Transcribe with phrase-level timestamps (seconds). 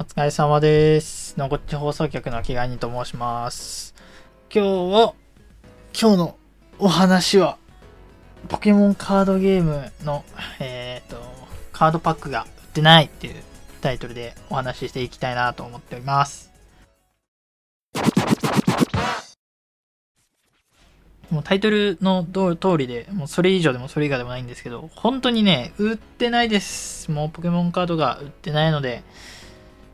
[0.00, 1.38] お疲れ様です。
[1.38, 3.94] のこっち放送局の気概にと申します。
[4.50, 5.14] 今日は、
[5.92, 6.38] 今日の
[6.78, 7.58] お話は、
[8.48, 10.24] ポケモンカードゲームの、
[10.58, 11.18] えっ、と、
[11.72, 13.34] カードパックが売ってないっていう
[13.82, 16.50] タイトルでお話ししていきたいなと思っております。
[21.28, 27.10] もうタイトルの通りで、もうそれ以上でもそれ以下でもないんですけど、本当にね、売ってないです。
[27.10, 29.02] もうポケモンカードが売ってないので、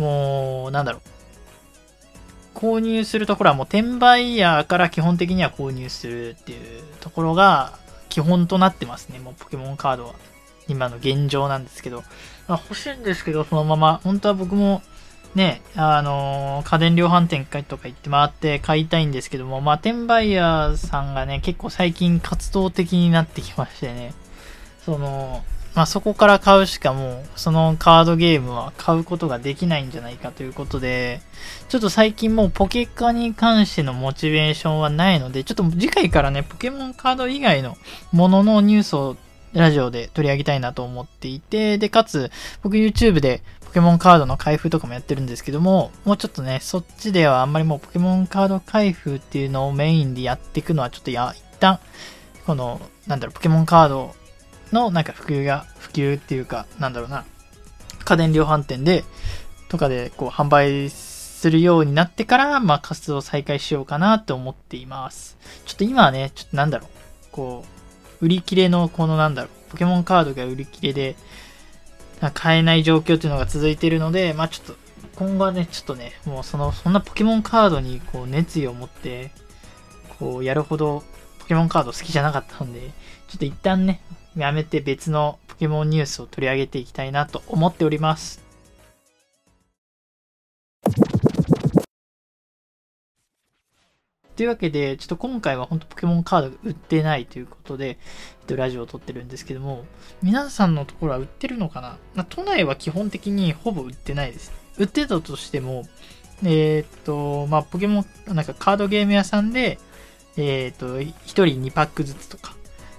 [0.00, 2.58] もう、なんだろう。
[2.58, 9.18] 購入するところはもう転売ヤーから基本的には購入するっていうところが基本となってますね。
[9.18, 10.14] もうポケモンカードは。
[10.68, 12.04] 今の現状なんですけど。
[12.46, 14.00] まあ、欲しいんですけど、そのまま。
[14.04, 14.82] 本当は僕も
[15.34, 24.14] ね、あのー家電量販店とか行って回って買いたいんですけども、まあ、転売ヤーさんがね、結構最近活動的になってきましてね。
[24.84, 31.20] その、まあ、そこから買うしかもう、そのカードゲームは買うことができないんじゃないかということで、
[31.68, 37.76] ちょっと最近もうポケカに関してのモチベーションはないので、ちょっと次回からね、ポケモンカード以外の
[38.10, 39.16] もののニュースを
[39.52, 42.30] ラジオで取り上げたいなと思っていて、で、かつ、
[42.62, 51.78] 僕 YouTube でポケモンカードの開封とかもやってるんですけども、もうちょっとね、そっちではあんまりもうポケモンカード開封っていうのをメインでやっていくのはちょっとや、一旦、
[52.46, 54.14] この、なんだろう、ポケモンカード
[54.72, 57.24] のなんか普及が、普及っていうか、なんだろうな、
[58.04, 59.04] 家電量販店で、
[59.68, 65.36] とかでこう販売するようになってから、まあ活動再開しようかなって思っています。
[65.64, 66.88] ちょっと今はね、ちょっとなんだろう、
[67.32, 67.64] こ
[68.20, 71.16] う、売り切れのこのなんだろう、ポケモンカードが売り切れで、
[72.34, 74.76] 買えない状況っていうのが続いているので、まあちょっと、
[75.16, 79.32] 今後はね、ちょっとね、もうその、そんなポケモンカードにこう熱意を持って、
[80.18, 81.02] こうやるほど
[81.50, 84.00] ケモンカード好きじゃなかったので、ちょっと一旦ね、
[84.36, 88.40] やめて別のポケモンニュースを取り上げていきたいなと思っております。
[94.36, 97.96] というわけで、ちょっと今回は本当ポケモンカード売ってないということで、えっ
[98.46, 99.84] と、ラジオを撮ってるんですけども、
[100.22, 102.24] 皆さんのところは売ってるのかな？
[102.26, 104.52] 都内は基本的にほぼ売ってないです。
[104.78, 105.82] 売ってたとしても、
[106.44, 109.80] えーっと、まあ、ポケモン、なんかカードゲーム屋さんで、
[110.36, 112.54] えーと、1人2パックずつとか、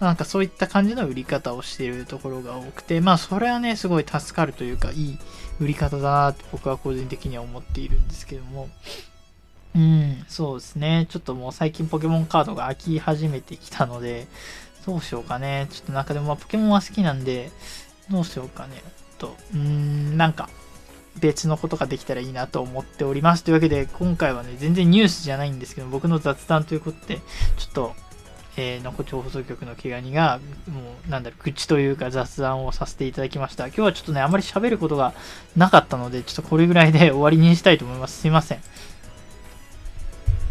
[0.00, 5.18] なんかそういった感じの売り方をしているところが多くて、まあそれはね、すごい助かるというか、いい
[5.60, 8.68] 売り方だなって僕は個人的には思っているんですけども。
[9.74, 11.06] うん、そうですね。
[11.10, 14.26] ちょっともう最近ポケモンカードが飽き始めてきたので、
[14.86, 15.66] どうしようかね。
[15.70, 17.50] ちょっとなんかでもまあポケモンは好きなんで、
[18.10, 18.82] どうしようかね。
[19.18, 20.48] と、うーん、なんか、
[21.20, 23.44] 別のことができたらいいなと思っております。
[23.44, 27.16] というわけで、今回はね、全然ニュースじゃないんですけど、僕の雑談ということで、
[27.56, 27.94] ちょっと、
[28.58, 33.66] えー、のこち放送局の毛ガニが、もう、なんだろ、愚痴というか雑談をさせていただきました。
[33.66, 35.14] 今日はちょっとね、あまり喋ることが
[35.56, 38.20] なかったので、ちょっとこれぐらいで終わりにしたいと思います。
[38.20, 38.60] すいません。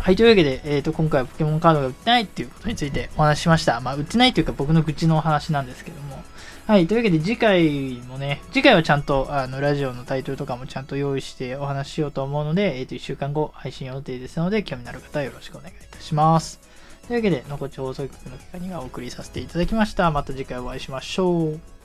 [0.00, 3.78] はい、というわけで、えっ、と、今回はポケモンカードが売ってないっていうことについてお話ししました。
[3.80, 6.24] まあ、売ってないというか僕の愚痴のお話なんですけども。
[6.66, 16.60] はい、というわけで次回もね、次回はちゃんと、あの、ラジオのタイトルとかもちゃんと用意してお話ししようと思うので、えっ、と、1週間後配信予定ですので、興味のある方はよろしくお願いいたします。
[17.06, 20.10] というわけで、のこち放送局の機会にはお送りさせていただきました。
[20.10, 21.79] また次回お会いしましょう。